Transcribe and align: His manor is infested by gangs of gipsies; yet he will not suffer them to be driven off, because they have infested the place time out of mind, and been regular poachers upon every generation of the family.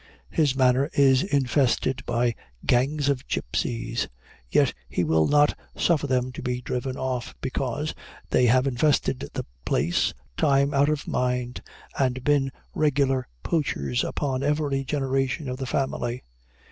His 0.31 0.55
manor 0.55 0.89
is 0.93 1.21
infested 1.21 2.03
by 2.07 2.33
gangs 2.65 3.07
of 3.07 3.27
gipsies; 3.27 4.07
yet 4.49 4.73
he 4.89 5.03
will 5.03 5.27
not 5.27 5.55
suffer 5.77 6.07
them 6.07 6.31
to 6.31 6.41
be 6.41 6.59
driven 6.59 6.97
off, 6.97 7.35
because 7.39 7.93
they 8.31 8.47
have 8.47 8.65
infested 8.65 9.29
the 9.35 9.45
place 9.63 10.11
time 10.37 10.73
out 10.73 10.89
of 10.89 11.07
mind, 11.07 11.61
and 11.99 12.23
been 12.23 12.51
regular 12.73 13.27
poachers 13.43 14.03
upon 14.03 14.41
every 14.41 14.83
generation 14.83 15.47
of 15.47 15.57
the 15.57 15.67
family. 15.67 16.23